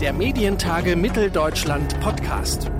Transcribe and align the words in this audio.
Der 0.00 0.14
Medientage 0.14 0.96
Mitteldeutschland 0.96 2.00
Podcast. 2.00 2.70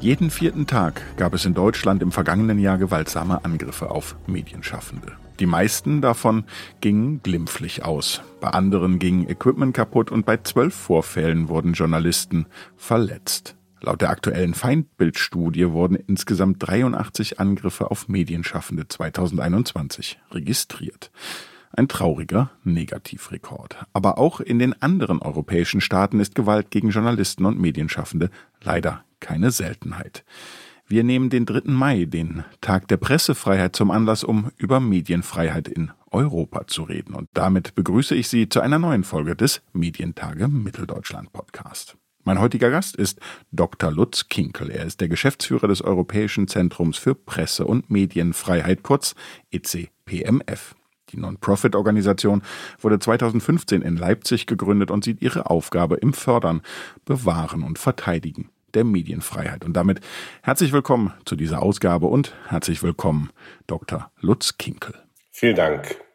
Jeden 0.00 0.30
vierten 0.30 0.66
Tag 0.66 1.02
gab 1.18 1.34
es 1.34 1.44
in 1.44 1.52
Deutschland 1.52 2.00
im 2.00 2.12
vergangenen 2.12 2.58
Jahr 2.58 2.78
gewaltsame 2.78 3.44
Angriffe 3.44 3.90
auf 3.90 4.16
Medienschaffende. 4.26 5.12
Die 5.38 5.44
meisten 5.44 6.00
davon 6.00 6.44
gingen 6.80 7.22
glimpflich 7.22 7.84
aus. 7.84 8.22
Bei 8.40 8.48
anderen 8.48 8.98
ging 8.98 9.28
Equipment 9.28 9.74
kaputt 9.76 10.10
und 10.10 10.24
bei 10.24 10.38
zwölf 10.38 10.74
Vorfällen 10.74 11.50
wurden 11.50 11.74
Journalisten 11.74 12.46
verletzt. 12.76 13.55
Laut 13.80 14.00
der 14.00 14.10
aktuellen 14.10 14.54
Feindbildstudie 14.54 15.70
wurden 15.70 15.96
insgesamt 15.96 16.56
83 16.60 17.38
Angriffe 17.38 17.90
auf 17.90 18.08
Medienschaffende 18.08 18.88
2021 18.88 20.18
registriert. 20.30 21.10
Ein 21.72 21.88
trauriger 21.88 22.50
Negativrekord. 22.64 23.76
Aber 23.92 24.18
auch 24.18 24.40
in 24.40 24.58
den 24.58 24.80
anderen 24.80 25.20
europäischen 25.20 25.80
Staaten 25.80 26.20
ist 26.20 26.34
Gewalt 26.34 26.70
gegen 26.70 26.88
Journalisten 26.88 27.44
und 27.44 27.60
Medienschaffende 27.60 28.30
leider 28.62 29.04
keine 29.20 29.50
Seltenheit. 29.50 30.24
Wir 30.88 31.02
nehmen 31.02 31.30
den 31.30 31.46
3. 31.46 31.62
Mai, 31.64 32.04
den 32.04 32.44
Tag 32.60 32.86
der 32.88 32.96
Pressefreiheit, 32.96 33.74
zum 33.74 33.90
Anlass, 33.90 34.22
um 34.22 34.52
über 34.56 34.78
Medienfreiheit 34.78 35.66
in 35.66 35.90
Europa 36.12 36.68
zu 36.68 36.84
reden. 36.84 37.14
Und 37.14 37.28
damit 37.34 37.74
begrüße 37.74 38.14
ich 38.14 38.28
Sie 38.28 38.48
zu 38.48 38.60
einer 38.60 38.78
neuen 38.78 39.02
Folge 39.02 39.34
des 39.34 39.62
Medientage 39.72 40.46
Mitteldeutschland 40.46 41.32
Podcast. 41.32 41.96
Mein 42.26 42.40
heutiger 42.40 42.70
Gast 42.70 42.96
ist 42.96 43.20
Dr. 43.52 43.92
Lutz 43.92 44.28
Kinkel. 44.28 44.72
Er 44.72 44.84
ist 44.84 45.00
der 45.00 45.08
Geschäftsführer 45.08 45.68
des 45.68 45.80
Europäischen 45.80 46.48
Zentrums 46.48 46.98
für 46.98 47.14
Presse- 47.14 47.64
und 47.64 47.88
Medienfreiheit, 47.88 48.82
kurz 48.82 49.14
ECPMF. 49.52 50.74
Die 51.10 51.18
Non-Profit-Organisation 51.18 52.42
wurde 52.80 52.98
2015 52.98 53.80
in 53.80 53.96
Leipzig 53.96 54.46
gegründet 54.46 54.90
und 54.90 55.04
sieht 55.04 55.22
ihre 55.22 55.48
Aufgabe 55.48 55.98
im 55.98 56.12
Fördern, 56.12 56.62
Bewahren 57.04 57.62
und 57.62 57.78
Verteidigen 57.78 58.50
der 58.74 58.82
Medienfreiheit. 58.82 59.64
Und 59.64 59.74
damit 59.74 60.00
herzlich 60.42 60.72
willkommen 60.72 61.14
zu 61.26 61.36
dieser 61.36 61.62
Ausgabe 61.62 62.08
und 62.08 62.34
herzlich 62.48 62.82
willkommen, 62.82 63.30
Dr. 63.68 64.10
Lutz 64.18 64.58
Kinkel. 64.58 64.96
Vielen 65.30 65.54
Dank. 65.54 66.05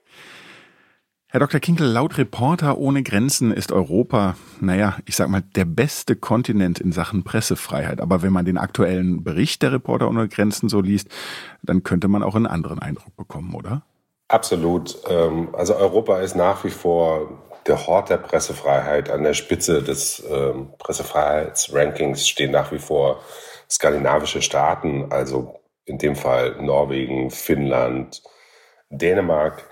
Herr 1.33 1.39
Dr. 1.39 1.61
Kinkel, 1.61 1.87
laut 1.87 2.17
Reporter 2.17 2.77
ohne 2.77 3.03
Grenzen 3.03 3.53
ist 3.53 3.71
Europa, 3.71 4.35
naja, 4.59 4.97
ich 5.05 5.15
sag 5.15 5.29
mal, 5.29 5.41
der 5.55 5.63
beste 5.63 6.17
Kontinent 6.17 6.81
in 6.81 6.91
Sachen 6.91 7.23
Pressefreiheit. 7.23 8.01
Aber 8.01 8.21
wenn 8.21 8.33
man 8.33 8.43
den 8.43 8.57
aktuellen 8.57 9.23
Bericht 9.23 9.61
der 9.61 9.71
Reporter 9.71 10.09
ohne 10.09 10.27
Grenzen 10.27 10.67
so 10.67 10.81
liest, 10.81 11.07
dann 11.63 11.83
könnte 11.83 12.09
man 12.09 12.21
auch 12.21 12.35
einen 12.35 12.47
anderen 12.47 12.79
Eindruck 12.79 13.15
bekommen, 13.15 13.55
oder? 13.55 13.83
Absolut. 14.27 14.97
Ähm, 15.07 15.55
also 15.55 15.73
Europa 15.77 16.19
ist 16.19 16.35
nach 16.35 16.65
wie 16.65 16.69
vor 16.69 17.41
der 17.65 17.87
Hort 17.87 18.09
der 18.09 18.17
Pressefreiheit. 18.17 19.09
An 19.09 19.23
der 19.23 19.33
Spitze 19.33 19.81
des 19.81 20.21
ähm, 20.29 20.73
Pressefreiheitsrankings 20.79 22.27
stehen 22.27 22.51
nach 22.51 22.73
wie 22.73 22.79
vor 22.79 23.21
skandinavische 23.69 24.41
Staaten, 24.41 25.13
also 25.13 25.61
in 25.85 25.97
dem 25.97 26.17
Fall 26.17 26.61
Norwegen, 26.61 27.31
Finnland, 27.31 28.21
Dänemark. 28.89 29.63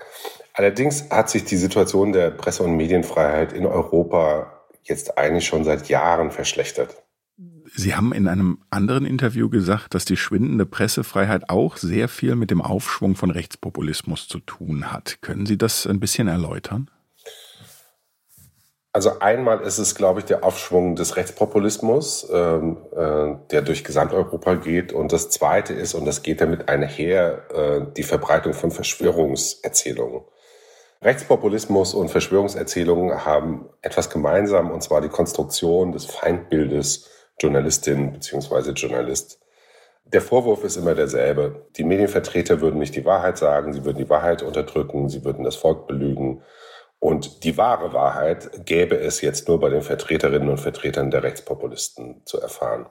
Allerdings 0.60 1.08
hat 1.08 1.30
sich 1.30 1.46
die 1.46 1.56
Situation 1.56 2.12
der 2.12 2.30
Presse- 2.30 2.64
und 2.64 2.76
Medienfreiheit 2.76 3.54
in 3.54 3.64
Europa 3.64 4.60
jetzt 4.82 5.16
eigentlich 5.16 5.46
schon 5.46 5.64
seit 5.64 5.88
Jahren 5.88 6.30
verschlechtert. 6.30 7.02
Sie 7.74 7.94
haben 7.94 8.12
in 8.12 8.28
einem 8.28 8.58
anderen 8.68 9.06
Interview 9.06 9.48
gesagt, 9.48 9.94
dass 9.94 10.04
die 10.04 10.18
schwindende 10.18 10.66
Pressefreiheit 10.66 11.48
auch 11.48 11.78
sehr 11.78 12.08
viel 12.08 12.36
mit 12.36 12.50
dem 12.50 12.60
Aufschwung 12.60 13.16
von 13.16 13.30
Rechtspopulismus 13.30 14.28
zu 14.28 14.38
tun 14.38 14.92
hat. 14.92 15.22
Können 15.22 15.46
Sie 15.46 15.56
das 15.56 15.86
ein 15.86 15.98
bisschen 15.98 16.28
erläutern? 16.28 16.90
Also 18.92 19.18
einmal 19.18 19.62
ist 19.62 19.78
es, 19.78 19.94
glaube 19.94 20.20
ich, 20.20 20.26
der 20.26 20.44
Aufschwung 20.44 20.94
des 20.94 21.16
Rechtspopulismus, 21.16 22.28
ähm, 22.30 22.76
äh, 22.94 23.34
der 23.50 23.62
durch 23.62 23.82
Gesamteuropa 23.82 24.56
geht. 24.56 24.92
Und 24.92 25.10
das 25.10 25.30
Zweite 25.30 25.72
ist, 25.72 25.94
und 25.94 26.04
das 26.04 26.20
geht 26.20 26.42
damit 26.42 26.68
einher, 26.68 27.44
äh, 27.50 27.92
die 27.96 28.02
Verbreitung 28.02 28.52
von 28.52 28.70
Verschwörungserzählungen. 28.70 30.20
Rechtspopulismus 31.02 31.94
und 31.94 32.10
Verschwörungserzählungen 32.10 33.24
haben 33.24 33.70
etwas 33.80 34.10
gemeinsam, 34.10 34.70
und 34.70 34.82
zwar 34.82 35.00
die 35.00 35.08
Konstruktion 35.08 35.92
des 35.92 36.04
Feindbildes 36.04 37.08
Journalistin 37.40 38.12
bzw. 38.12 38.72
Journalist. 38.72 39.40
Der 40.04 40.20
Vorwurf 40.20 40.62
ist 40.64 40.76
immer 40.76 40.94
derselbe. 40.94 41.66
Die 41.76 41.84
Medienvertreter 41.84 42.60
würden 42.60 42.78
nicht 42.78 42.96
die 42.96 43.04
Wahrheit 43.04 43.38
sagen, 43.38 43.72
sie 43.72 43.84
würden 43.84 43.98
die 43.98 44.10
Wahrheit 44.10 44.42
unterdrücken, 44.42 45.08
sie 45.08 45.24
würden 45.24 45.44
das 45.44 45.56
Volk 45.56 45.86
belügen 45.86 46.42
und 47.00 47.44
die 47.44 47.56
wahre 47.56 47.94
Wahrheit 47.94 48.66
gäbe 48.66 48.98
es 48.98 49.22
jetzt 49.22 49.48
nur 49.48 49.58
bei 49.58 49.70
den 49.70 49.82
Vertreterinnen 49.82 50.50
und 50.50 50.60
Vertretern 50.60 51.10
der 51.10 51.22
Rechtspopulisten 51.22 52.20
zu 52.26 52.38
erfahren. 52.38 52.86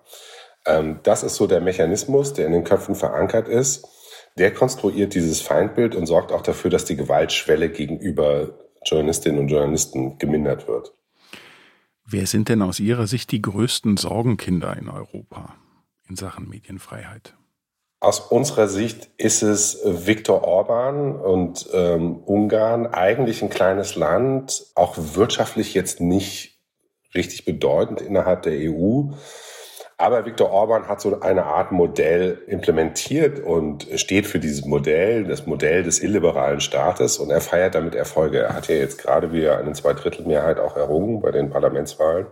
Ähm, 0.65 0.99
das 1.03 1.21
ist 1.21 1.35
so 1.35 1.45
der 1.45 1.61
Mechanismus, 1.61 2.33
der 2.33 2.47
in 2.47 2.53
den 2.53 2.63
Köpfen 2.63 2.95
verankert 2.95 3.47
ist. 3.47 3.87
Der 4.37 4.53
konstruiert 4.53 5.13
dieses 5.13 5.41
Feindbild 5.41 5.95
und 5.95 6.05
sorgt 6.05 6.31
auch 6.31 6.41
dafür, 6.41 6.69
dass 6.69 6.85
die 6.85 6.95
Gewaltschwelle 6.95 7.69
gegenüber 7.69 8.57
Journalistinnen 8.85 9.39
und 9.39 9.47
Journalisten 9.49 10.17
gemindert 10.17 10.67
wird. 10.67 10.93
Wer 12.05 12.25
sind 12.25 12.49
denn 12.49 12.61
aus 12.61 12.79
Ihrer 12.79 13.07
Sicht 13.07 13.31
die 13.31 13.41
größten 13.41 13.97
Sorgenkinder 13.97 14.75
in 14.77 14.89
Europa 14.89 15.55
in 16.07 16.15
Sachen 16.15 16.49
Medienfreiheit? 16.49 17.35
Aus 18.01 18.19
unserer 18.19 18.67
Sicht 18.67 19.09
ist 19.17 19.43
es 19.43 19.79
Viktor 19.83 20.43
Orban 20.43 21.15
und 21.17 21.69
ähm, 21.73 22.15
Ungarn 22.25 22.87
eigentlich 22.87 23.43
ein 23.43 23.49
kleines 23.49 23.95
Land, 23.95 24.65
auch 24.73 24.95
wirtschaftlich 24.97 25.73
jetzt 25.73 25.99
nicht 25.99 26.59
richtig 27.13 27.43
bedeutend 27.43 28.01
innerhalb 28.01 28.43
der 28.43 28.53
EU. 28.53 29.11
Aber 30.01 30.25
Viktor 30.25 30.49
Orban 30.49 30.87
hat 30.87 31.01
so 31.01 31.19
eine 31.19 31.43
Art 31.43 31.73
Modell 31.73 32.41
implementiert 32.47 33.41
und 33.41 33.85
steht 33.95 34.27
für 34.27 34.39
dieses 34.39 34.63
Modell, 34.63 35.25
das 35.25 35.45
Modell 35.45 35.83
des 35.83 36.01
illiberalen 36.01 36.61
Staates 36.61 37.17
und 37.17 37.31
er 37.31 37.41
feiert 37.41 37.75
damit 37.75 37.95
Erfolge. 37.95 38.39
Er 38.39 38.53
hat 38.53 38.69
ja 38.69 38.75
jetzt 38.75 38.97
gerade 38.97 39.33
wieder 39.33 39.57
eine 39.57 39.73
Zweidrittelmehrheit 39.73 40.57
auch 40.57 40.77
errungen 40.77 41.19
bei 41.19 41.31
den 41.31 41.49
Parlamentswahlen. 41.49 42.27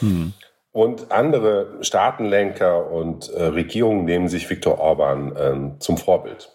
Hm. 0.00 0.32
Und 0.72 1.12
andere 1.12 1.78
Staatenlenker 1.82 2.90
und 2.90 3.30
äh, 3.30 3.44
Regierungen 3.44 4.06
nehmen 4.06 4.26
sich 4.26 4.50
Viktor 4.50 4.80
Orban 4.80 5.36
ähm, 5.38 5.76
zum 5.78 5.98
Vorbild. 5.98 6.50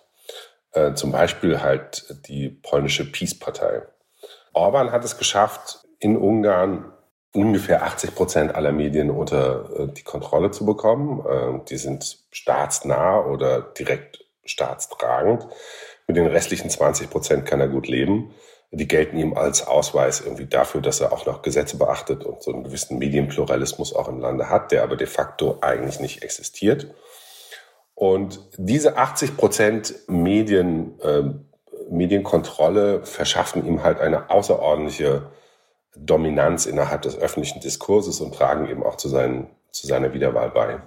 Äh, 0.73 0.93
zum 0.93 1.13
Beispiel 1.13 1.61
halt 1.61 2.17
die 2.27 2.49
polnische 2.49 3.09
Peace-Partei. 3.09 3.83
Orban 4.51 4.91
hat 4.91 5.05
es 5.05 5.17
geschafft, 5.17 5.87
in 5.99 6.17
Ungarn 6.17 6.91
ungefähr 7.33 7.83
80 7.83 8.15
Prozent 8.15 8.55
aller 8.55 8.71
Medien 8.71 9.09
unter 9.09 9.69
äh, 9.77 9.87
die 9.87 10.03
Kontrolle 10.03 10.51
zu 10.51 10.65
bekommen. 10.65 11.25
Äh, 11.25 11.65
die 11.69 11.77
sind 11.77 12.19
staatsnah 12.31 13.25
oder 13.25 13.61
direkt 13.61 14.25
staatstragend. 14.45 15.47
Mit 16.07 16.17
den 16.17 16.27
restlichen 16.27 16.69
20 16.69 17.09
Prozent 17.09 17.45
kann 17.45 17.59
er 17.59 17.67
gut 17.67 17.87
leben 17.87 18.33
die 18.71 18.87
gelten 18.87 19.17
ihm 19.17 19.33
als 19.33 19.65
Ausweis 19.65 20.21
irgendwie 20.21 20.45
dafür, 20.45 20.81
dass 20.81 21.01
er 21.01 21.11
auch 21.11 21.25
noch 21.25 21.41
Gesetze 21.41 21.77
beachtet 21.77 22.23
und 22.23 22.43
so 22.43 22.53
einen 22.53 22.63
gewissen 22.63 22.99
Medienpluralismus 22.99 23.95
auch 23.95 24.07
im 24.07 24.19
Lande 24.19 24.49
hat, 24.49 24.71
der 24.71 24.83
aber 24.83 24.95
de 24.95 25.07
facto 25.07 25.57
eigentlich 25.61 25.99
nicht 25.99 26.23
existiert. 26.23 26.93
Und 27.95 28.39
diese 28.57 28.97
80 28.97 29.37
Prozent 29.37 29.95
Medien, 30.07 30.99
äh, 31.01 31.23
Medienkontrolle 31.89 33.03
verschaffen 33.03 33.65
ihm 33.65 33.83
halt 33.83 33.99
eine 33.99 34.29
außerordentliche 34.29 35.31
Dominanz 35.97 36.65
innerhalb 36.65 37.01
des 37.01 37.17
öffentlichen 37.17 37.59
Diskurses 37.61 38.21
und 38.21 38.33
tragen 38.33 38.67
eben 38.67 38.83
auch 38.83 38.97
zu, 38.97 39.09
seinen, 39.09 39.47
zu 39.71 39.87
seiner 39.87 40.13
Wiederwahl 40.13 40.51
bei. 40.51 40.81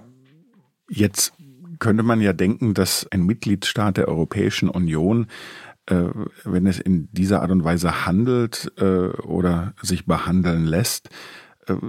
Jetzt 0.89 1.33
könnte 1.79 2.03
man 2.03 2.21
ja 2.21 2.33
denken, 2.33 2.73
dass 2.73 3.07
ein 3.11 3.25
Mitgliedstaat 3.25 3.97
der 3.97 4.07
Europäischen 4.07 4.69
Union 4.69 5.27
äh, 5.87 6.05
wenn 6.45 6.65
es 6.65 6.79
in 6.79 7.09
dieser 7.11 7.41
Art 7.41 7.51
und 7.51 7.65
Weise 7.65 8.05
handelt 8.05 8.71
äh, 8.77 9.07
oder 9.07 9.73
sich 9.81 10.05
behandeln 10.05 10.65
lässt, 10.65 11.09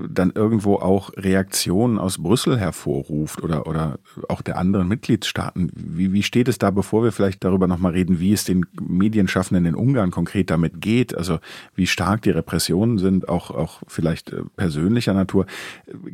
dann 0.09 0.33
irgendwo 0.35 0.77
auch 0.77 1.11
Reaktionen 1.17 1.99
aus 1.99 2.19
Brüssel 2.19 2.59
hervorruft 2.59 3.43
oder, 3.43 3.67
oder 3.67 3.99
auch 4.29 4.43
der 4.43 4.59
anderen 4.59 4.89
Mitgliedstaaten. 4.89 5.71
Wie, 5.75 6.13
wie 6.13 6.23
steht 6.23 6.49
es 6.49 6.59
da, 6.59 6.71
bevor 6.71 7.03
wir 7.03 7.13
vielleicht 7.13 7.45
darüber 7.45 7.67
nochmal 7.67 7.93
reden, 7.93 8.21
wie 8.21 8.33
es 8.33 8.45
den 8.45 8.67
Medienschaffenden 8.81 9.67
in 9.67 9.75
Ungarn 9.75 10.11
konkret 10.11 10.51
damit 10.51 10.81
geht, 10.81 11.17
also 11.17 11.39
wie 11.75 11.87
stark 11.87 12.23
die 12.23 12.31
Repressionen 12.31 12.99
sind, 12.99 13.29
auch, 13.29 13.51
auch 13.51 13.83
vielleicht 13.87 14.33
äh, 14.33 14.43
persönlicher 14.57 15.15
Natur. 15.15 15.47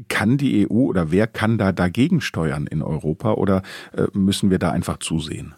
Kann 0.08 0.38
die 0.38 0.68
EU 0.68 0.86
oder 0.86 1.10
wer 1.10 1.26
kann 1.26 1.58
da 1.58 1.72
dagegen 1.72 2.20
steuern 2.20 2.66
in 2.66 2.82
Europa 2.82 3.32
oder 3.32 3.62
äh, 3.92 4.06
müssen 4.12 4.50
wir 4.50 4.58
da 4.58 4.70
einfach 4.70 4.98
zusehen? 4.98 5.54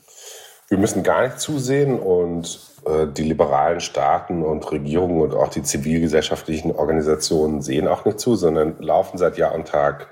Wir 0.72 0.78
müssen 0.78 1.02
gar 1.02 1.26
nicht 1.26 1.38
zusehen 1.38 2.00
und 2.00 2.58
äh, 2.86 3.06
die 3.06 3.24
liberalen 3.24 3.80
Staaten 3.80 4.42
und 4.42 4.72
Regierungen 4.72 5.20
und 5.20 5.34
auch 5.34 5.48
die 5.48 5.62
zivilgesellschaftlichen 5.62 6.74
Organisationen 6.74 7.60
sehen 7.60 7.86
auch 7.86 8.06
nicht 8.06 8.18
zu, 8.18 8.36
sondern 8.36 8.80
laufen 8.80 9.18
seit 9.18 9.36
Jahr 9.36 9.54
und 9.54 9.68
Tag 9.68 10.08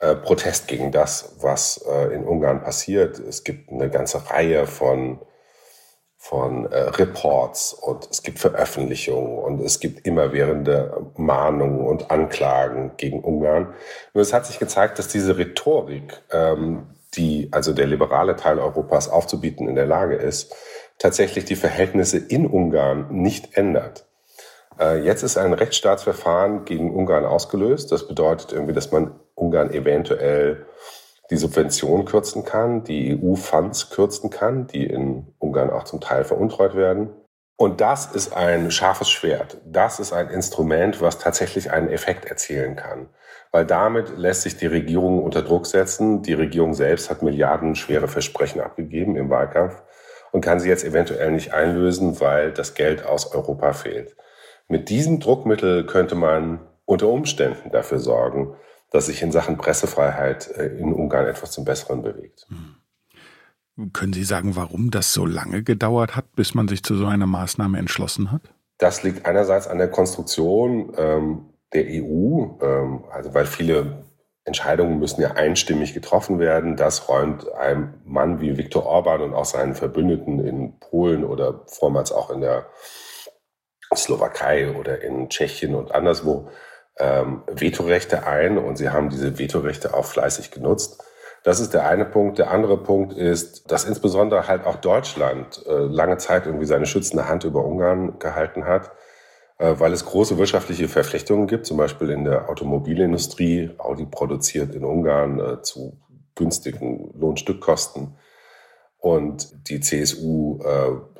äh, 0.00 0.14
Protest 0.14 0.68
gegen 0.68 0.92
das, 0.92 1.36
was 1.40 1.82
äh, 1.90 2.14
in 2.14 2.24
Ungarn 2.24 2.62
passiert. 2.62 3.18
Es 3.18 3.42
gibt 3.42 3.72
eine 3.72 3.88
ganze 3.88 4.28
Reihe 4.28 4.66
von 4.66 5.18
von 6.18 6.70
äh, 6.70 6.76
Reports 6.76 7.72
und 7.72 8.06
es 8.10 8.22
gibt 8.22 8.38
Veröffentlichungen 8.38 9.38
und 9.38 9.62
es 9.62 9.80
gibt 9.80 10.06
immerwährende 10.06 11.06
Mahnungen 11.16 11.80
und 11.80 12.10
Anklagen 12.10 12.90
gegen 12.98 13.20
Ungarn. 13.20 13.72
Nur 14.12 14.20
es 14.20 14.34
hat 14.34 14.44
sich 14.44 14.58
gezeigt, 14.58 14.98
dass 14.98 15.08
diese 15.08 15.38
Rhetorik, 15.38 16.20
ähm, 16.32 16.88
die 17.16 17.48
also 17.52 17.72
der 17.72 17.86
liberale 17.86 18.36
Teil 18.36 18.58
Europas 18.58 19.08
aufzubieten 19.08 19.68
in 19.68 19.74
der 19.74 19.86
Lage 19.86 20.16
ist, 20.16 20.54
tatsächlich 20.98 21.44
die 21.44 21.56
Verhältnisse 21.56 22.18
in 22.18 22.46
Ungarn 22.46 23.08
nicht 23.10 23.56
ändert. 23.56 24.06
Äh, 24.78 25.02
jetzt 25.04 25.22
ist 25.22 25.36
ein 25.36 25.52
Rechtsstaatsverfahren 25.52 26.64
gegen 26.64 26.94
Ungarn 26.94 27.24
ausgelöst. 27.24 27.92
Das 27.92 28.06
bedeutet 28.06 28.52
irgendwie, 28.52 28.74
dass 28.74 28.92
man 28.92 29.18
Ungarn 29.34 29.70
eventuell 29.70 30.66
die 31.30 31.36
Subvention 31.36 32.04
kürzen 32.04 32.44
kann, 32.44 32.84
die 32.84 33.18
EU-Funds 33.20 33.90
kürzen 33.90 34.30
kann, 34.30 34.66
die 34.66 34.86
in 34.86 35.26
Ungarn 35.38 35.70
auch 35.70 35.84
zum 35.84 36.00
Teil 36.00 36.24
veruntreut 36.24 36.76
werden. 36.76 37.10
Und 37.56 37.80
das 37.80 38.06
ist 38.06 38.36
ein 38.36 38.70
scharfes 38.70 39.08
Schwert. 39.08 39.56
Das 39.64 39.98
ist 39.98 40.12
ein 40.12 40.28
Instrument, 40.28 41.00
was 41.00 41.18
tatsächlich 41.18 41.70
einen 41.70 41.88
Effekt 41.88 42.26
erzielen 42.26 42.76
kann. 42.76 43.08
Weil 43.50 43.64
damit 43.64 44.18
lässt 44.18 44.42
sich 44.42 44.58
die 44.58 44.66
Regierung 44.66 45.22
unter 45.22 45.42
Druck 45.42 45.66
setzen. 45.66 46.22
Die 46.22 46.34
Regierung 46.34 46.74
selbst 46.74 47.08
hat 47.08 47.22
milliardenschwere 47.22 48.08
Versprechen 48.08 48.60
abgegeben 48.60 49.16
im 49.16 49.30
Wahlkampf 49.30 49.82
und 50.32 50.42
kann 50.42 50.60
sie 50.60 50.68
jetzt 50.68 50.84
eventuell 50.84 51.32
nicht 51.32 51.54
einlösen, 51.54 52.20
weil 52.20 52.52
das 52.52 52.74
Geld 52.74 53.06
aus 53.06 53.32
Europa 53.32 53.72
fehlt. 53.72 54.16
Mit 54.68 54.90
diesem 54.90 55.20
Druckmittel 55.20 55.86
könnte 55.86 56.14
man 56.14 56.60
unter 56.84 57.08
Umständen 57.08 57.70
dafür 57.70 57.98
sorgen, 57.98 58.54
dass 58.90 59.06
sich 59.06 59.22
in 59.22 59.32
Sachen 59.32 59.56
Pressefreiheit 59.56 60.48
äh, 60.56 60.66
in 60.66 60.92
Ungarn 60.92 61.26
etwas 61.26 61.52
zum 61.52 61.64
Besseren 61.64 62.02
bewegt. 62.02 62.46
Hm. 62.48 62.76
Können 63.92 64.12
Sie 64.14 64.24
sagen, 64.24 64.56
warum 64.56 64.90
das 64.90 65.12
so 65.12 65.26
lange 65.26 65.62
gedauert 65.62 66.16
hat, 66.16 66.32
bis 66.34 66.54
man 66.54 66.66
sich 66.66 66.82
zu 66.82 66.96
so 66.96 67.06
einer 67.06 67.26
Maßnahme 67.26 67.78
entschlossen 67.78 68.32
hat? 68.32 68.42
Das 68.78 69.02
liegt 69.02 69.26
einerseits 69.26 69.66
an 69.66 69.78
der 69.78 69.90
Konstruktion 69.90 70.92
ähm, 70.96 71.46
der 71.72 71.84
EU, 71.86 72.56
ähm, 72.62 73.04
also 73.10 73.34
weil 73.34 73.46
viele 73.46 74.04
Entscheidungen 74.44 74.98
müssen 74.98 75.20
ja 75.20 75.32
einstimmig 75.32 75.92
getroffen 75.92 76.38
werden. 76.38 76.76
Das 76.76 77.08
räumt 77.08 77.52
einem 77.52 77.94
Mann 78.04 78.40
wie 78.40 78.56
Viktor 78.56 78.86
Orban 78.86 79.20
und 79.20 79.34
auch 79.34 79.44
seinen 79.44 79.74
Verbündeten 79.74 80.38
in 80.38 80.78
Polen 80.78 81.24
oder 81.24 81.64
vormals 81.66 82.12
auch 82.12 82.30
in 82.30 82.40
der 82.40 82.66
Slowakei 83.94 84.74
oder 84.74 85.02
in 85.02 85.28
Tschechien 85.28 85.74
und 85.74 85.92
anderswo 85.92 86.48
ähm, 86.98 87.42
Vetorechte 87.48 88.26
ein 88.26 88.56
und 88.56 88.76
sie 88.76 88.90
haben 88.90 89.10
diese 89.10 89.38
Vetorechte 89.38 89.94
auch 89.94 90.04
fleißig 90.04 90.50
genutzt. 90.50 91.02
Das 91.46 91.60
ist 91.60 91.74
der 91.74 91.86
eine 91.86 92.04
Punkt. 92.04 92.38
Der 92.38 92.50
andere 92.50 92.76
Punkt 92.76 93.12
ist, 93.12 93.70
dass 93.70 93.84
insbesondere 93.84 94.48
halt 94.48 94.66
auch 94.66 94.74
Deutschland 94.74 95.64
äh, 95.68 95.74
lange 95.74 96.16
Zeit 96.16 96.44
irgendwie 96.44 96.66
seine 96.66 96.86
schützende 96.86 97.28
Hand 97.28 97.44
über 97.44 97.64
Ungarn 97.64 98.18
gehalten 98.18 98.64
hat, 98.64 98.90
äh, 99.58 99.74
weil 99.78 99.92
es 99.92 100.04
große 100.04 100.38
wirtschaftliche 100.38 100.88
Verflechtungen 100.88 101.46
gibt, 101.46 101.64
zum 101.64 101.76
Beispiel 101.76 102.10
in 102.10 102.24
der 102.24 102.48
Automobilindustrie. 102.48 103.70
Audi 103.78 104.06
produziert 104.06 104.74
in 104.74 104.84
Ungarn 104.84 105.38
äh, 105.38 105.62
zu 105.62 105.96
günstigen 106.34 107.14
Lohnstückkosten. 107.16 108.16
Und 108.98 109.68
die 109.68 109.78
CSU 109.78 110.58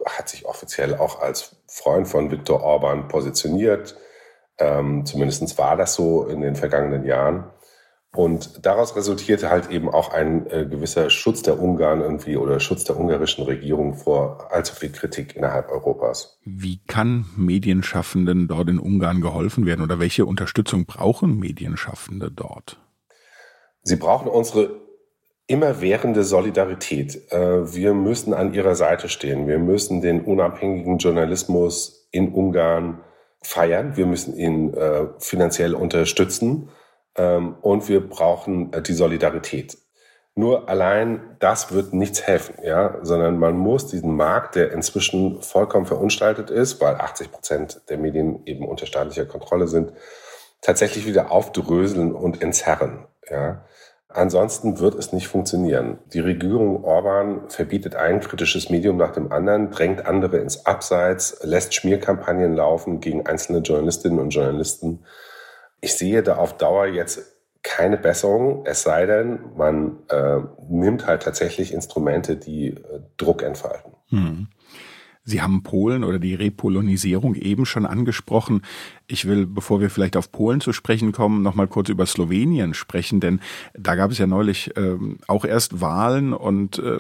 hat 0.06 0.28
sich 0.28 0.44
offiziell 0.44 0.96
auch 0.96 1.20
als 1.20 1.54
Freund 1.68 2.08
von 2.08 2.32
Viktor 2.32 2.64
Orban 2.64 3.06
positioniert. 3.06 3.96
Ähm, 4.58 5.06
Zumindest 5.06 5.56
war 5.56 5.76
das 5.76 5.94
so 5.94 6.26
in 6.26 6.40
den 6.40 6.56
vergangenen 6.56 7.04
Jahren. 7.04 7.44
Und 8.16 8.64
daraus 8.64 8.96
resultierte 8.96 9.50
halt 9.50 9.70
eben 9.70 9.90
auch 9.90 10.10
ein 10.10 10.46
äh, 10.46 10.64
gewisser 10.64 11.10
Schutz 11.10 11.42
der 11.42 11.60
Ungarn 11.60 12.00
irgendwie 12.00 12.38
oder 12.38 12.60
Schutz 12.60 12.84
der 12.84 12.98
ungarischen 12.98 13.44
Regierung 13.44 13.92
vor 13.92 14.48
allzu 14.50 14.74
viel 14.74 14.90
Kritik 14.90 15.36
innerhalb 15.36 15.70
Europas. 15.70 16.38
Wie 16.42 16.80
kann 16.86 17.26
Medienschaffenden 17.36 18.48
dort 18.48 18.70
in 18.70 18.78
Ungarn 18.78 19.20
geholfen 19.20 19.66
werden 19.66 19.82
oder 19.82 20.00
welche 20.00 20.24
Unterstützung 20.24 20.86
brauchen 20.86 21.38
Medienschaffende 21.38 22.30
dort? 22.30 22.78
Sie 23.82 23.96
brauchen 23.96 24.28
unsere 24.28 24.80
immerwährende 25.46 26.24
Solidarität. 26.24 27.30
Äh, 27.30 27.74
wir 27.74 27.92
müssen 27.92 28.32
an 28.32 28.54
ihrer 28.54 28.76
Seite 28.76 29.10
stehen. 29.10 29.46
Wir 29.46 29.58
müssen 29.58 30.00
den 30.00 30.22
unabhängigen 30.22 30.96
Journalismus 30.96 32.08
in 32.12 32.32
Ungarn 32.32 33.02
feiern, 33.42 33.98
wir 33.98 34.06
müssen 34.06 34.34
ihn 34.38 34.72
äh, 34.72 35.04
finanziell 35.18 35.74
unterstützen 35.74 36.70
und 37.22 37.88
wir 37.88 38.06
brauchen 38.08 38.72
äh, 38.72 38.82
die 38.82 38.92
Solidarität. 38.92 39.78
Nur 40.34 40.68
allein 40.68 41.36
das 41.38 41.72
wird 41.72 41.94
nichts 41.94 42.26
helfen, 42.26 42.56
ja, 42.62 42.98
sondern 43.02 43.38
man 43.38 43.56
muss 43.56 43.86
diesen 43.86 44.16
Markt, 44.16 44.54
der 44.54 44.70
inzwischen 44.70 45.40
vollkommen 45.40 45.86
verunstaltet 45.86 46.50
ist, 46.50 46.78
weil 46.80 46.96
80 46.96 47.32
Prozent 47.32 47.80
der 47.88 47.96
Medien 47.96 48.44
eben 48.44 48.68
unter 48.68 48.84
staatlicher 48.84 49.24
Kontrolle 49.24 49.66
sind, 49.66 49.92
tatsächlich 50.60 51.06
wieder 51.06 51.30
aufdröseln 51.30 52.12
und 52.12 52.42
entzerren, 52.42 53.06
ja. 53.30 53.64
Ansonsten 54.08 54.78
wird 54.78 54.94
es 54.94 55.12
nicht 55.12 55.28
funktionieren. 55.28 55.98
Die 56.14 56.20
Regierung 56.20 56.84
Orban 56.84 57.50
verbietet 57.50 57.96
ein 57.96 58.20
kritisches 58.20 58.70
Medium 58.70 58.96
nach 58.96 59.12
dem 59.12 59.30
anderen, 59.30 59.70
drängt 59.70 60.06
andere 60.06 60.38
ins 60.38 60.64
Abseits, 60.64 61.40
lässt 61.42 61.74
Schmierkampagnen 61.74 62.54
laufen 62.54 63.00
gegen 63.00 63.26
einzelne 63.26 63.58
Journalistinnen 63.58 64.18
und 64.18 64.30
Journalisten. 64.30 65.04
Ich 65.80 65.94
sehe 65.94 66.22
da 66.22 66.36
auf 66.36 66.56
Dauer 66.56 66.86
jetzt 66.86 67.36
keine 67.62 67.96
Besserung, 67.96 68.64
es 68.64 68.82
sei 68.82 69.06
denn, 69.06 69.40
man 69.56 69.98
äh, 70.08 70.38
nimmt 70.68 71.06
halt 71.06 71.24
tatsächlich 71.24 71.74
Instrumente, 71.74 72.36
die 72.36 72.68
äh, 72.68 73.00
Druck 73.16 73.42
entfalten. 73.42 73.92
Hm. 74.08 74.48
Sie 75.28 75.42
haben 75.42 75.64
Polen 75.64 76.04
oder 76.04 76.20
die 76.20 76.36
Repolonisierung 76.36 77.34
eben 77.34 77.66
schon 77.66 77.84
angesprochen. 77.84 78.62
Ich 79.08 79.26
will, 79.26 79.44
bevor 79.44 79.80
wir 79.80 79.90
vielleicht 79.90 80.16
auf 80.16 80.30
Polen 80.30 80.60
zu 80.60 80.72
sprechen 80.72 81.10
kommen, 81.10 81.42
noch 81.42 81.56
mal 81.56 81.66
kurz 81.66 81.88
über 81.88 82.06
Slowenien 82.06 82.74
sprechen, 82.74 83.18
denn 83.18 83.40
da 83.74 83.96
gab 83.96 84.12
es 84.12 84.18
ja 84.18 84.28
neulich 84.28 84.76
äh, 84.76 84.96
auch 85.26 85.44
erst 85.44 85.80
Wahlen 85.80 86.32
und 86.32 86.78
äh, 86.78 86.98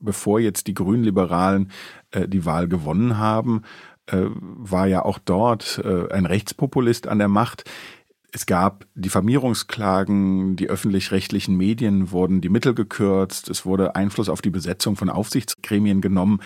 bevor 0.00 0.40
jetzt 0.40 0.66
die 0.66 0.74
Grünliberalen 0.74 1.70
äh, 2.10 2.26
die 2.26 2.44
Wahl 2.44 2.66
gewonnen 2.66 3.18
haben, 3.18 3.62
äh, 4.06 4.24
war 4.34 4.88
ja 4.88 5.04
auch 5.04 5.20
dort 5.20 5.80
äh, 5.84 6.12
ein 6.12 6.26
Rechtspopulist 6.26 7.06
an 7.06 7.20
der 7.20 7.28
Macht. 7.28 7.62
Es 8.34 8.46
gab 8.46 8.86
Diffamierungsklagen, 8.94 10.56
die 10.56 10.70
öffentlich-rechtlichen 10.70 11.54
Medien 11.54 12.12
wurden 12.12 12.40
die 12.40 12.48
Mittel 12.48 12.74
gekürzt, 12.74 13.50
es 13.50 13.66
wurde 13.66 13.94
Einfluss 13.94 14.30
auf 14.30 14.40
die 14.40 14.50
Besetzung 14.50 14.96
von 14.96 15.10
Aufsichtsgremien 15.10 16.00
genommen. 16.00 16.40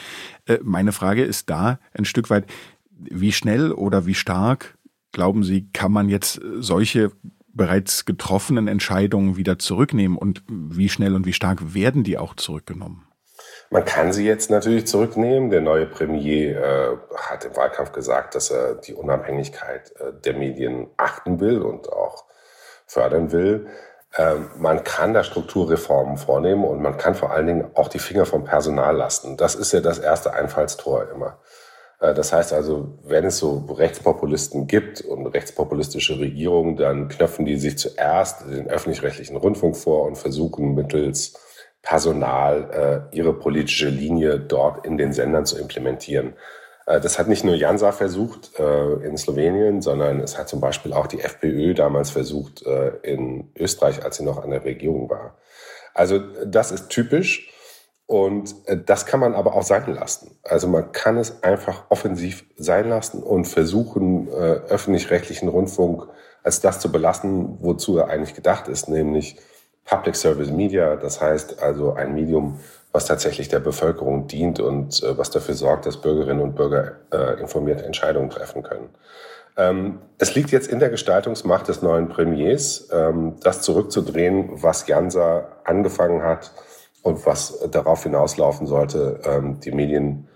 Äh, 0.46 0.58
meine 0.64 0.90
Frage 0.90 1.22
ist 1.22 1.48
da 1.48 1.78
ein 1.94 2.04
Stück 2.04 2.28
weit, 2.28 2.46
wie 2.90 3.30
schnell 3.30 3.70
oder 3.70 4.04
wie 4.04 4.14
stark, 4.14 4.76
glauben 5.12 5.44
Sie, 5.44 5.68
kann 5.72 5.92
man 5.92 6.08
jetzt 6.08 6.40
solche 6.58 7.12
bereits 7.52 8.04
getroffenen 8.04 8.68
Entscheidungen 8.68 9.36
wieder 9.36 9.58
zurücknehmen 9.58 10.18
und 10.18 10.42
wie 10.48 10.88
schnell 10.88 11.14
und 11.14 11.24
wie 11.24 11.32
stark 11.32 11.72
werden 11.72 12.02
die 12.02 12.18
auch 12.18 12.34
zurückgenommen? 12.34 13.04
Man 13.70 13.84
kann 13.84 14.12
sie 14.12 14.26
jetzt 14.26 14.50
natürlich 14.50 14.86
zurücknehmen. 14.86 15.50
Der 15.50 15.60
neue 15.60 15.86
Premier 15.86 16.60
äh, 16.60 16.96
hat 17.16 17.44
im 17.44 17.56
Wahlkampf 17.56 17.92
gesagt, 17.92 18.34
dass 18.34 18.50
er 18.50 18.74
die 18.74 18.94
Unabhängigkeit 18.94 19.92
äh, 19.98 20.12
der 20.24 20.34
Medien 20.34 20.88
achten 20.96 21.40
will 21.40 21.60
und 21.60 21.92
auch 21.92 22.24
fördern 22.86 23.32
will. 23.32 23.66
Ähm, 24.16 24.50
man 24.56 24.84
kann 24.84 25.14
da 25.14 25.24
Strukturreformen 25.24 26.16
vornehmen 26.16 26.64
und 26.64 26.80
man 26.80 26.96
kann 26.96 27.14
vor 27.14 27.32
allen 27.32 27.46
Dingen 27.46 27.70
auch 27.74 27.88
die 27.88 27.98
Finger 27.98 28.24
vom 28.24 28.44
Personal 28.44 28.96
lassen. 28.96 29.36
Das 29.36 29.54
ist 29.54 29.72
ja 29.72 29.80
das 29.80 29.98
erste 29.98 30.32
Einfallstor 30.32 31.10
immer. 31.10 31.38
Äh, 32.00 32.14
das 32.14 32.32
heißt 32.32 32.52
also, 32.52 32.98
wenn 33.02 33.24
es 33.24 33.38
so 33.38 33.66
Rechtspopulisten 33.68 34.68
gibt 34.68 35.00
und 35.00 35.26
rechtspopulistische 35.26 36.18
Regierungen, 36.18 36.76
dann 36.76 37.08
knöpfen 37.08 37.44
die 37.44 37.56
sich 37.58 37.78
zuerst 37.78 38.42
den 38.48 38.68
öffentlich-rechtlichen 38.68 39.36
Rundfunk 39.36 39.76
vor 39.76 40.04
und 40.04 40.16
versuchen 40.16 40.74
mittels 40.74 41.34
Personal 41.86 43.06
äh, 43.12 43.16
ihre 43.16 43.32
politische 43.32 43.88
Linie 43.88 44.40
dort 44.40 44.84
in 44.84 44.98
den 44.98 45.12
Sendern 45.12 45.46
zu 45.46 45.56
implementieren. 45.56 46.34
Äh, 46.86 47.00
das 47.00 47.16
hat 47.16 47.28
nicht 47.28 47.44
nur 47.44 47.54
Jansa 47.54 47.92
versucht 47.92 48.58
äh, 48.58 48.94
in 49.06 49.16
Slowenien, 49.16 49.80
sondern 49.80 50.18
es 50.18 50.36
hat 50.36 50.48
zum 50.48 50.60
Beispiel 50.60 50.92
auch 50.92 51.06
die 51.06 51.20
FPÖ 51.20 51.74
damals 51.74 52.10
versucht 52.10 52.66
äh, 52.66 52.88
in 53.02 53.52
Österreich, 53.56 54.04
als 54.04 54.16
sie 54.16 54.24
noch 54.24 54.42
an 54.42 54.50
der 54.50 54.64
Regierung 54.64 55.08
war. 55.08 55.36
Also 55.94 56.18
das 56.44 56.72
ist 56.72 56.88
typisch 56.88 57.52
und 58.06 58.52
äh, 58.66 58.76
das 58.76 59.06
kann 59.06 59.20
man 59.20 59.34
aber 59.34 59.54
auch 59.54 59.62
sein 59.62 59.86
lassen. 59.94 60.38
Also 60.42 60.66
man 60.66 60.90
kann 60.90 61.16
es 61.18 61.44
einfach 61.44 61.84
offensiv 61.88 62.46
sein 62.56 62.88
lassen 62.88 63.22
und 63.22 63.46
versuchen, 63.46 64.26
äh, 64.26 64.32
öffentlich-rechtlichen 64.68 65.48
Rundfunk 65.48 66.08
als 66.42 66.60
das 66.60 66.80
zu 66.80 66.90
belassen, 66.90 67.58
wozu 67.60 67.96
er 67.98 68.08
eigentlich 68.08 68.34
gedacht 68.34 68.66
ist, 68.66 68.88
nämlich 68.88 69.36
Public 69.86 70.16
Service 70.16 70.50
Media, 70.50 70.96
das 70.96 71.20
heißt 71.20 71.62
also 71.62 71.94
ein 71.94 72.14
Medium, 72.14 72.58
was 72.92 73.06
tatsächlich 73.06 73.48
der 73.48 73.60
Bevölkerung 73.60 74.26
dient 74.26 74.58
und 74.58 75.02
äh, 75.02 75.16
was 75.16 75.30
dafür 75.30 75.54
sorgt, 75.54 75.86
dass 75.86 76.00
Bürgerinnen 76.00 76.40
und 76.40 76.56
Bürger 76.56 76.96
äh, 77.12 77.40
informierte 77.40 77.84
Entscheidungen 77.84 78.30
treffen 78.30 78.62
können. 78.62 78.88
Ähm, 79.56 80.00
es 80.18 80.34
liegt 80.34 80.50
jetzt 80.50 80.68
in 80.68 80.80
der 80.80 80.90
Gestaltungsmacht 80.90 81.68
des 81.68 81.82
neuen 81.82 82.08
Premiers, 82.08 82.88
ähm, 82.92 83.36
das 83.42 83.62
zurückzudrehen, 83.62 84.62
was 84.62 84.86
Jansa 84.86 85.48
angefangen 85.64 86.22
hat 86.22 86.52
und 87.02 87.24
was 87.24 87.60
darauf 87.70 88.02
hinauslaufen 88.02 88.66
sollte, 88.66 89.20
ähm, 89.24 89.60
die 89.60 89.72
Medien 89.72 90.28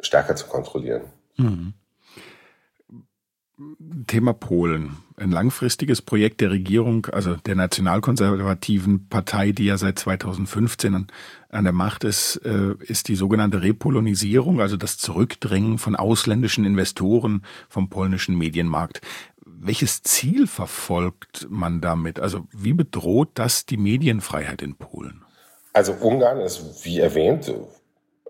stärker 0.00 0.34
zu 0.34 0.46
kontrollieren. 0.46 1.02
Mhm. 1.36 1.74
Thema 4.06 4.32
Polen. 4.32 4.96
Ein 5.16 5.30
langfristiges 5.30 6.02
Projekt 6.02 6.40
der 6.40 6.50
Regierung, 6.50 7.06
also 7.06 7.36
der 7.36 7.54
nationalkonservativen 7.54 9.08
Partei, 9.08 9.52
die 9.52 9.66
ja 9.66 9.78
seit 9.78 9.98
2015 9.98 10.94
an, 10.94 11.06
an 11.50 11.64
der 11.64 11.72
Macht 11.72 12.02
ist, 12.02 12.36
äh, 12.44 12.74
ist 12.80 13.06
die 13.06 13.14
sogenannte 13.14 13.62
Repolonisierung, 13.62 14.60
also 14.60 14.76
das 14.76 14.98
Zurückdrängen 14.98 15.78
von 15.78 15.94
ausländischen 15.94 16.64
Investoren 16.64 17.44
vom 17.68 17.88
polnischen 17.88 18.36
Medienmarkt. 18.36 19.02
Welches 19.46 20.02
Ziel 20.02 20.48
verfolgt 20.48 21.46
man 21.48 21.80
damit? 21.80 22.18
Also 22.18 22.48
wie 22.52 22.72
bedroht 22.72 23.30
das 23.34 23.66
die 23.66 23.76
Medienfreiheit 23.76 24.62
in 24.62 24.74
Polen? 24.74 25.22
Also 25.72 25.92
Ungarn 25.92 26.40
ist, 26.40 26.84
wie 26.84 26.98
erwähnt, 26.98 27.52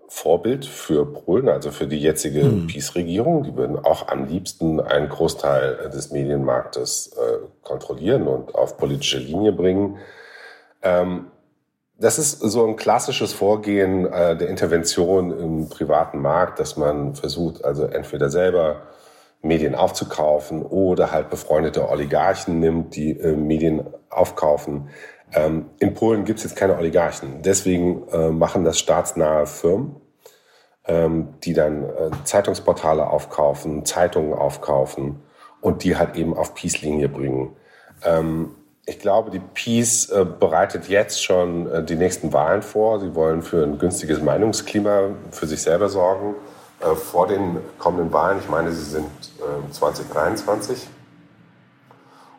Vorbild 0.07 0.65
für 0.65 1.05
Polen, 1.05 1.49
also 1.49 1.71
für 1.71 1.87
die 1.87 1.99
jetzige 1.99 2.43
mhm. 2.43 2.67
PiS-Regierung. 2.67 3.43
Die 3.43 3.55
würden 3.55 3.77
auch 3.77 4.07
am 4.07 4.27
liebsten 4.27 4.79
einen 4.79 5.09
Großteil 5.09 5.89
des 5.93 6.11
Medienmarktes 6.11 7.15
äh, 7.17 7.37
kontrollieren 7.63 8.27
und 8.27 8.55
auf 8.55 8.77
politische 8.77 9.17
Linie 9.17 9.51
bringen. 9.51 9.97
Ähm, 10.81 11.27
das 11.97 12.19
ist 12.19 12.39
so 12.39 12.67
ein 12.67 12.75
klassisches 12.75 13.33
Vorgehen 13.33 14.05
äh, 14.05 14.35
der 14.35 14.49
Intervention 14.49 15.31
im 15.37 15.69
privaten 15.69 16.19
Markt, 16.19 16.59
dass 16.59 16.75
man 16.75 17.15
versucht, 17.15 17.63
also 17.63 17.85
entweder 17.85 18.29
selber 18.29 18.81
Medien 19.41 19.75
aufzukaufen 19.75 20.63
oder 20.63 21.11
halt 21.11 21.29
befreundete 21.29 21.87
Oligarchen 21.87 22.59
nimmt, 22.59 22.95
die 22.95 23.11
äh, 23.11 23.35
Medien 23.35 23.85
aufkaufen. 24.09 24.89
Ähm, 25.35 25.65
in 25.79 25.93
Polen 25.93 26.23
gibt 26.23 26.39
es 26.39 26.45
jetzt 26.45 26.55
keine 26.55 26.77
Oligarchen. 26.77 27.41
Deswegen 27.41 28.07
äh, 28.09 28.29
machen 28.29 28.63
das 28.63 28.79
staatsnahe 28.79 29.45
Firmen, 29.45 29.97
ähm, 30.87 31.35
die 31.43 31.53
dann 31.53 31.83
äh, 31.83 32.11
Zeitungsportale 32.23 33.07
aufkaufen, 33.07 33.85
Zeitungen 33.85 34.33
aufkaufen 34.33 35.21
und 35.59 35.83
die 35.83 35.97
halt 35.97 36.15
eben 36.15 36.35
auf 36.35 36.53
Peace-Linie 36.55 37.09
bringen. 37.09 37.55
Ähm, 38.03 38.55
ich 38.85 38.99
glaube, 38.99 39.29
die 39.29 39.39
Peace 39.39 40.09
äh, 40.09 40.25
bereitet 40.25 40.87
jetzt 40.87 41.21
schon 41.21 41.69
äh, 41.69 41.83
die 41.83 41.95
nächsten 41.95 42.31
Wahlen 42.31 42.61
vor. 42.61 42.99
Sie 42.99 43.13
wollen 43.13 43.41
für 43.41 43.63
ein 43.63 43.77
günstiges 43.77 44.21
Meinungsklima 44.21 45.09
für 45.31 45.47
sich 45.47 45.61
selber 45.61 45.89
sorgen 45.89 46.35
äh, 46.79 46.95
vor 46.95 47.27
den 47.27 47.57
kommenden 47.77 48.13
Wahlen. 48.13 48.39
Ich 48.39 48.47
meine, 48.47 48.71
sie 48.71 48.83
sind 48.83 49.09
2023. 49.71 50.83
Ähm, 50.83 50.89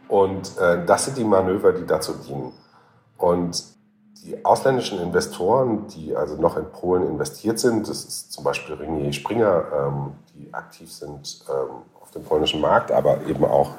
und 0.09 0.57
äh, 0.59 0.85
das 0.87 1.07
sind 1.07 1.19
die 1.19 1.25
Manöver, 1.25 1.73
die 1.73 1.85
dazu 1.85 2.15
dienen. 2.15 2.53
Und 3.19 3.65
die 4.25 4.45
ausländischen 4.45 5.01
Investoren, 5.01 5.87
die 5.89 6.17
also 6.17 6.37
noch 6.37 6.57
in 6.57 6.65
Polen 6.73 7.07
investiert 7.07 7.59
sind, 7.59 7.89
das 7.89 8.05
ist 8.05 8.33
zum 8.33 8.45
Beispiel 8.45 8.75
Ringier 8.75 9.13
Springer, 9.13 9.65
ähm, 9.73 10.13
die 10.35 10.53
aktiv 10.53 10.91
sind 10.91 11.45
ähm, 11.49 11.83
auf 12.01 12.11
dem 12.11 12.25
polnischen 12.25 12.61
Markt, 12.61 12.91
aber 12.91 13.21
eben 13.29 13.45
auch 13.45 13.71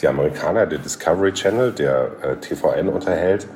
die 0.00 0.08
Amerikaner, 0.08 0.66
der 0.66 0.78
Discovery 0.78 1.32
Channel, 1.32 1.72
der 1.72 2.10
äh, 2.22 2.36
TVN 2.36 2.88
unterhält, 2.88 3.48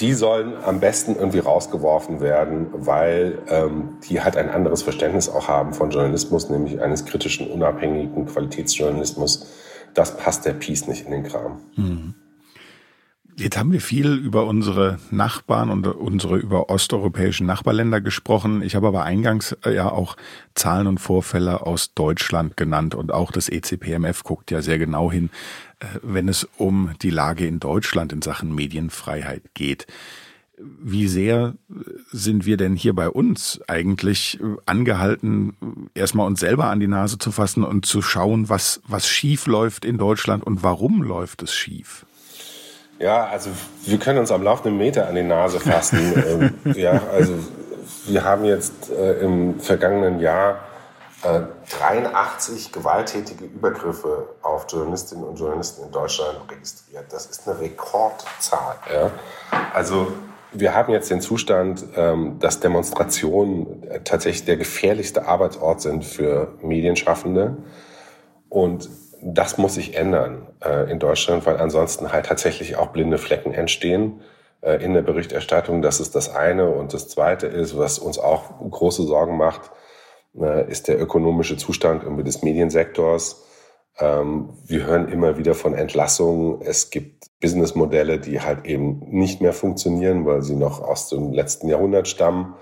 die 0.00 0.12
sollen 0.12 0.54
am 0.62 0.80
besten 0.80 1.16
irgendwie 1.16 1.38
rausgeworfen 1.38 2.20
werden, 2.20 2.66
weil 2.72 3.38
ähm, 3.48 3.98
die 4.08 4.20
halt 4.20 4.36
ein 4.36 4.50
anderes 4.50 4.82
Verständnis 4.82 5.28
auch 5.28 5.48
haben 5.48 5.72
von 5.72 5.90
Journalismus, 5.90 6.50
nämlich 6.50 6.80
eines 6.82 7.06
kritischen, 7.06 7.50
unabhängigen 7.50 8.26
Qualitätsjournalismus. 8.26 9.46
Das 9.94 10.16
passt 10.16 10.44
der 10.44 10.52
Peace 10.52 10.86
nicht 10.86 11.06
in 11.06 11.12
den 11.12 11.22
Kram. 11.22 11.60
Mhm. 11.76 12.14
Jetzt 13.38 13.58
haben 13.58 13.70
wir 13.70 13.82
viel 13.82 14.14
über 14.14 14.46
unsere 14.46 14.98
Nachbarn 15.10 15.68
und 15.68 15.86
unsere 15.86 16.38
über 16.38 16.70
osteuropäischen 16.70 17.46
Nachbarländer 17.46 18.00
gesprochen. 18.00 18.62
Ich 18.62 18.74
habe 18.74 18.86
aber 18.86 19.04
eingangs 19.04 19.52
äh, 19.62 19.74
ja 19.74 19.92
auch 19.92 20.16
Zahlen 20.54 20.86
und 20.86 21.00
Vorfälle 21.00 21.60
aus 21.66 21.92
Deutschland 21.92 22.56
genannt 22.56 22.94
und 22.94 23.12
auch 23.12 23.30
das 23.30 23.50
ECPMF 23.50 24.24
guckt 24.24 24.50
ja 24.50 24.62
sehr 24.62 24.78
genau 24.78 25.12
hin, 25.12 25.28
äh, 25.80 25.84
wenn 26.02 26.28
es 26.28 26.48
um 26.56 26.92
die 27.02 27.10
Lage 27.10 27.46
in 27.46 27.60
Deutschland 27.60 28.10
in 28.14 28.22
Sachen 28.22 28.54
Medienfreiheit 28.54 29.42
geht. 29.52 29.86
Wie 30.56 31.06
sehr 31.06 31.56
sind 32.10 32.46
wir 32.46 32.56
denn 32.56 32.74
hier 32.74 32.94
bei 32.94 33.10
uns 33.10 33.60
eigentlich 33.68 34.40
angehalten, 34.64 35.90
erstmal 35.92 36.26
uns 36.26 36.40
selber 36.40 36.70
an 36.70 36.80
die 36.80 36.86
Nase 36.86 37.18
zu 37.18 37.32
fassen 37.32 37.64
und 37.64 37.84
zu 37.84 38.00
schauen, 38.00 38.48
was, 38.48 38.80
was 38.88 39.06
schief 39.06 39.46
läuft 39.46 39.84
in 39.84 39.98
Deutschland 39.98 40.42
und 40.42 40.62
warum 40.62 41.02
läuft 41.02 41.42
es 41.42 41.52
schief? 41.52 42.06
Ja, 42.98 43.26
also 43.26 43.50
wir 43.84 43.98
können 43.98 44.18
uns 44.18 44.30
am 44.30 44.42
laufenden 44.42 44.78
Meter 44.78 45.08
an 45.08 45.14
die 45.14 45.22
Nase 45.22 45.60
fassen. 45.60 46.50
ähm, 46.66 46.74
ja, 46.74 47.00
also 47.12 47.34
wir 48.06 48.24
haben 48.24 48.44
jetzt 48.44 48.90
äh, 48.90 49.20
im 49.20 49.60
vergangenen 49.60 50.20
Jahr 50.20 50.60
äh, 51.22 51.40
83 51.70 52.72
gewalttätige 52.72 53.44
Übergriffe 53.44 54.28
auf 54.42 54.66
Journalistinnen 54.68 55.24
und 55.24 55.38
Journalisten 55.38 55.84
in 55.84 55.92
Deutschland 55.92 56.38
registriert. 56.50 57.04
Das 57.10 57.26
ist 57.26 57.48
eine 57.48 57.60
Rekordzahl. 57.60 58.76
Ja? 58.92 59.10
Also 59.74 60.12
wir 60.52 60.74
haben 60.74 60.92
jetzt 60.92 61.10
den 61.10 61.20
Zustand, 61.20 61.84
ähm, 61.96 62.38
dass 62.38 62.60
Demonstrationen 62.60 63.82
äh, 63.84 64.00
tatsächlich 64.04 64.44
der 64.44 64.56
gefährlichste 64.56 65.26
Arbeitsort 65.26 65.80
sind 65.82 66.04
für 66.04 66.54
Medienschaffende. 66.62 67.56
Und 68.48 68.88
das 69.22 69.58
muss 69.58 69.74
sich 69.74 69.96
ändern 69.96 70.46
äh, 70.64 70.90
in 70.90 70.98
Deutschland, 70.98 71.46
weil 71.46 71.56
ansonsten 71.56 72.12
halt 72.12 72.26
tatsächlich 72.26 72.76
auch 72.76 72.88
blinde 72.88 73.18
Flecken 73.18 73.52
entstehen 73.52 74.20
äh, 74.60 74.82
in 74.82 74.94
der 74.94 75.02
Berichterstattung. 75.02 75.82
Das 75.82 76.00
ist 76.00 76.14
das 76.14 76.34
eine. 76.34 76.70
Und 76.70 76.94
das 76.94 77.08
zweite 77.08 77.46
ist, 77.46 77.76
was 77.76 77.98
uns 77.98 78.18
auch 78.18 78.58
große 78.70 79.04
Sorgen 79.04 79.36
macht, 79.36 79.70
äh, 80.38 80.70
ist 80.70 80.88
der 80.88 81.00
ökonomische 81.00 81.56
Zustand 81.56 82.04
des 82.26 82.42
Mediensektors. 82.42 83.44
Ähm, 83.98 84.50
wir 84.64 84.84
hören 84.84 85.08
immer 85.08 85.38
wieder 85.38 85.54
von 85.54 85.74
Entlassungen. 85.74 86.60
Es 86.62 86.90
gibt 86.90 87.26
Businessmodelle, 87.40 88.18
die 88.18 88.40
halt 88.40 88.66
eben 88.66 89.00
nicht 89.10 89.40
mehr 89.40 89.52
funktionieren, 89.52 90.26
weil 90.26 90.42
sie 90.42 90.56
noch 90.56 90.80
aus 90.80 91.08
dem 91.08 91.32
letzten 91.32 91.68
Jahrhundert 91.68 92.08
stammen. 92.08 92.54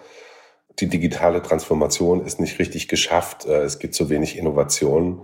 Die 0.81 0.89
digitale 0.89 1.43
Transformation 1.43 2.25
ist 2.25 2.41
nicht 2.41 2.59
richtig 2.59 2.89
geschafft. 2.89 3.47
Äh, 3.47 3.63
es 3.63 3.79
gibt 3.79 3.95
zu 3.95 4.11
wenig 4.11 4.39
Innovationen. 4.39 5.23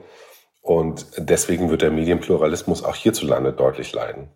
Und 0.71 1.05
deswegen 1.19 1.69
wird 1.69 1.83
der 1.83 1.91
Medienpluralismus 1.91 2.85
auch 2.85 2.95
hierzulande 2.95 3.53
deutlich 3.53 3.93
leiden. 3.93 4.29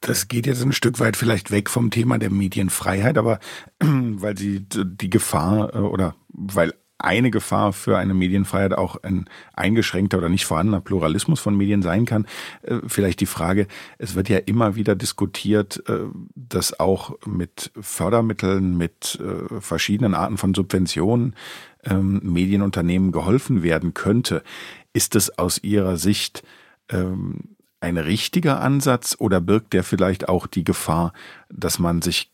Das 0.00 0.26
geht 0.26 0.48
jetzt 0.48 0.60
ein 0.60 0.72
Stück 0.72 0.98
weit 0.98 1.16
vielleicht 1.16 1.52
weg 1.52 1.70
vom 1.70 1.92
Thema 1.92 2.18
der 2.18 2.30
Medienfreiheit, 2.30 3.16
aber 3.16 3.38
weil 3.78 4.36
sie 4.36 4.66
die 4.68 5.08
Gefahr 5.08 5.72
äh, 5.72 5.78
oder 5.78 6.16
weil 6.30 6.74
eine 7.00 7.30
Gefahr 7.30 7.72
für 7.72 7.96
eine 7.96 8.12
Medienfreiheit 8.12 8.72
auch 8.72 9.00
ein 9.04 9.26
eingeschränkter 9.54 10.18
oder 10.18 10.28
nicht 10.28 10.46
vorhandener 10.46 10.80
Pluralismus 10.80 11.38
von 11.38 11.56
Medien 11.56 11.82
sein 11.82 12.06
kann. 12.06 12.26
Äh, 12.62 12.78
vielleicht 12.88 13.20
die 13.20 13.26
Frage, 13.26 13.68
es 13.98 14.16
wird 14.16 14.28
ja 14.28 14.38
immer 14.38 14.74
wieder 14.74 14.96
diskutiert, 14.96 15.84
äh, 15.88 16.06
dass 16.34 16.80
auch 16.80 17.16
mit 17.24 17.70
Fördermitteln, 17.80 18.76
mit 18.76 19.20
verschiedenen 19.60 20.14
Arten 20.14 20.38
von 20.38 20.54
Subventionen 20.54 21.36
ähm, 21.84 22.20
Medienunternehmen 22.22 23.12
geholfen 23.12 23.62
werden 23.62 23.94
könnte. 23.94 24.42
Ist 24.92 25.14
es 25.14 25.38
aus 25.38 25.62
Ihrer 25.62 25.96
Sicht 25.96 26.42
ähm, 26.90 27.56
ein 27.80 27.96
richtiger 27.96 28.60
Ansatz 28.60 29.16
oder 29.18 29.40
birgt 29.40 29.72
der 29.72 29.84
vielleicht 29.84 30.28
auch 30.28 30.46
die 30.46 30.64
Gefahr, 30.64 31.12
dass 31.48 31.78
man 31.78 32.02
sich 32.02 32.30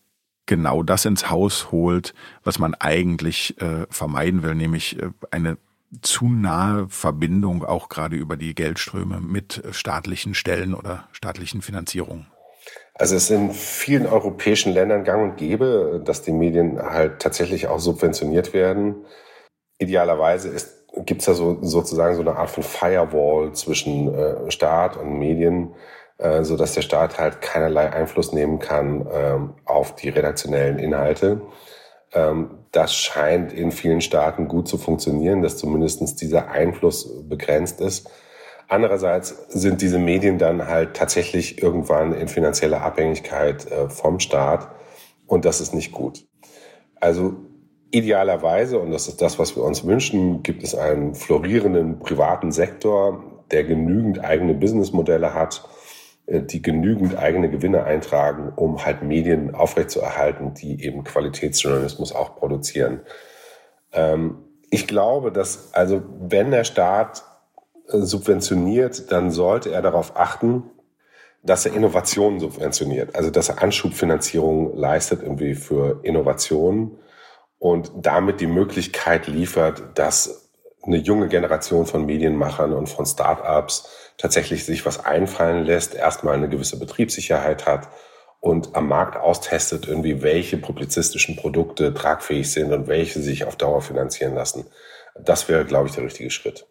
genau 0.47 0.83
das 0.83 1.05
ins 1.05 1.31
Haus 1.31 1.71
holt, 1.71 2.15
was 2.43 2.59
man 2.59 2.75
eigentlich 2.75 3.61
äh, 3.61 3.87
vermeiden 3.91 4.43
will, 4.43 4.55
nämlich 4.55 5.01
äh, 5.01 5.11
eine 5.31 5.59
zu 6.03 6.29
nahe 6.29 6.89
Verbindung 6.89 7.65
auch 7.65 7.89
gerade 7.89 8.17
über 8.17 8.37
die 8.37 8.55
Geldströme 8.55 9.21
mit 9.21 9.63
staatlichen 9.71 10.35
Stellen 10.35 10.75
oder 10.75 11.09
staatlichen 11.13 11.63
Finanzierungen? 11.63 12.27
Also 12.95 13.17
es 13.17 13.25
ist 13.25 13.31
in 13.31 13.53
vielen 13.53 14.07
europäischen 14.07 14.73
Ländern 14.73 15.05
gang 15.05 15.23
und 15.23 15.37
gäbe, 15.37 16.03
dass 16.05 16.23
die 16.23 16.33
Medien 16.33 16.81
halt 16.81 17.21
tatsächlich 17.21 17.67
auch 17.67 17.81
subventioniert 17.81 18.53
werden. 18.53 19.05
Idealerweise 19.79 20.49
ist 20.49 20.84
gibt 21.05 21.21
es 21.21 21.27
da 21.27 21.35
so, 21.35 21.59
sozusagen 21.63 22.15
so 22.15 22.21
eine 22.21 22.37
Art 22.37 22.51
von 22.51 22.63
Firewall 22.63 23.53
zwischen 23.53 24.15
äh, 24.15 24.51
Staat 24.51 24.97
und 24.97 25.19
Medien, 25.19 25.75
äh, 26.19 26.45
so 26.45 26.57
dass 26.57 26.75
der 26.75 26.83
Staat 26.83 27.19
halt 27.19 27.41
keinerlei 27.41 27.93
Einfluss 27.93 28.33
nehmen 28.33 28.59
kann 28.59 29.07
ähm, 29.13 29.55
auf 29.65 29.95
die 29.97 30.09
redaktionellen 30.09 30.79
Inhalte. 30.79 31.43
Ähm, 32.13 32.59
das 32.71 32.95
scheint 32.95 33.53
in 33.53 33.73
vielen 33.73 34.01
Staaten 34.01 34.49
gut 34.49 34.69
zu 34.69 34.79
funktionieren, 34.79 35.43
dass 35.43 35.57
zumindest 35.57 36.21
dieser 36.21 36.51
Einfluss 36.51 37.29
begrenzt 37.29 37.81
ist. 37.81 38.09
Andererseits 38.69 39.47
sind 39.49 39.83
diese 39.83 39.99
Medien 39.99 40.39
dann 40.39 40.67
halt 40.67 40.95
tatsächlich 40.95 41.63
irgendwann 41.63 42.15
in 42.15 42.29
finanzieller 42.29 42.83
Abhängigkeit 42.83 43.71
äh, 43.71 43.89
vom 43.89 44.21
Staat 44.21 44.69
und 45.27 45.45
das 45.45 45.61
ist 45.61 45.75
nicht 45.75 45.93
gut. 45.93 46.25
Also 47.01 47.35
Idealerweise, 47.95 48.79
und 48.79 48.91
das 48.91 49.09
ist 49.09 49.23
das, 49.23 49.39
was 49.39 49.55
wir 49.57 49.63
uns 49.63 49.85
wünschen, 49.85 50.43
gibt 50.43 50.63
es 50.63 50.75
einen 50.75 51.15
florierenden 51.15 52.01
privaten 52.01 52.51
Sektor, 52.51 53.23
der 53.51 53.65
genügend 53.65 54.25
eigene 54.25 54.55
Businessmodelle 54.55 55.33
hat, 55.33 55.63
äh, 56.27 56.43
die 56.43 56.61
genügend 56.61 57.17
eigene 57.17 57.51
Gewinne 57.51 57.85
eintragen, 57.85 58.53
um 58.57 58.85
halt 58.85 59.03
Medien 59.03 59.55
aufrechtzuerhalten, 59.55 60.55
die 60.55 60.85
eben 60.85 61.05
Qualitätsjournalismus 61.05 62.13
auch 62.13 62.37
produzieren. 62.37 63.01
Ähm, 63.93 64.39
Ich 64.71 64.87
glaube, 64.89 65.31
dass 65.31 65.73
also 65.73 66.03
wenn 66.19 66.51
der 66.51 66.65
Staat 66.65 67.23
äh, 67.89 67.99
subventioniert, 67.99 69.13
dann 69.13 69.31
sollte 69.31 69.71
er 69.71 69.83
darauf 69.83 70.17
achten, 70.17 70.65
dass 71.45 71.65
er 71.67 71.75
Innovationen 71.77 72.41
subventioniert, 72.41 73.15
also 73.15 73.31
dass 73.31 73.51
er 73.51 73.63
Anschubfinanzierung 73.63 74.77
leistet 74.77 75.23
irgendwie 75.23 75.55
für 75.55 76.01
Innovationen 76.03 76.99
und 77.65 77.93
damit 77.97 78.43
die 78.43 78.47
Möglichkeit 78.47 79.27
liefert, 79.27 79.83
dass 79.95 80.51
eine 80.83 80.99
junge 80.99 81.29
Generation 81.29 81.87
von 81.87 82.05
Medienmachern 82.05 82.75
und 82.75 82.91
von 82.91 83.07
Startups 83.07 83.89
tatsächlich 84.19 84.67
sich 84.67 84.85
was 84.85 85.03
einfallen 85.03 85.65
lässt, 85.65 85.95
erstmal 85.95 86.35
eine 86.35 86.51
gewisse 86.51 86.79
Betriebssicherheit 86.79 87.65
hat 87.65 87.89
und 88.41 88.77
am 88.77 88.87
Markt 88.87 89.17
austestet, 89.17 89.89
irgendwie 89.89 90.21
welche 90.21 90.59
publizistischen 90.59 91.37
Produkte 91.37 91.95
tragfähig 91.95 92.53
sind 92.53 92.71
und 92.71 92.87
welche 92.87 93.23
sich 93.23 93.47
auf 93.47 93.57
Dauer 93.57 93.81
finanzieren 93.81 94.35
lassen. 94.35 94.67
Das 95.19 95.49
wäre, 95.49 95.65
glaube 95.65 95.89
ich, 95.89 95.95
der 95.95 96.05
richtige 96.05 96.31
Schritt 96.31 96.67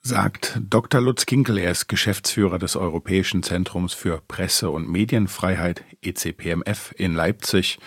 sagt 0.00 0.58
Dr. 0.70 1.02
Lutz 1.02 1.26
Kinkel. 1.26 1.58
Er 1.58 1.72
ist 1.72 1.88
Geschäftsführer 1.88 2.58
des 2.58 2.76
Europäischen 2.76 3.42
Zentrums 3.42 3.92
für 3.92 4.22
Presse- 4.26 4.70
und 4.70 4.88
Medienfreiheit 4.88 5.84
ECPMF 6.00 6.94
in 6.96 7.14
Leipzig. 7.14 7.78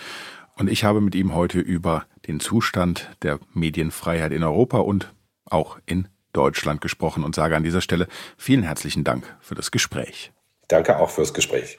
Und 0.55 0.69
ich 0.69 0.83
habe 0.83 1.01
mit 1.01 1.15
ihm 1.15 1.33
heute 1.33 1.59
über 1.59 2.05
den 2.27 2.39
Zustand 2.39 3.09
der 3.21 3.39
Medienfreiheit 3.53 4.31
in 4.31 4.43
Europa 4.43 4.79
und 4.79 5.13
auch 5.45 5.79
in 5.85 6.07
Deutschland 6.33 6.81
gesprochen 6.81 7.23
und 7.23 7.35
sage 7.35 7.55
an 7.55 7.63
dieser 7.63 7.81
Stelle 7.81 8.07
vielen 8.37 8.63
herzlichen 8.63 9.03
Dank 9.03 9.35
für 9.41 9.55
das 9.55 9.71
Gespräch. 9.71 10.31
Danke 10.67 10.97
auch 10.97 11.09
fürs 11.09 11.33
Gespräch. 11.33 11.77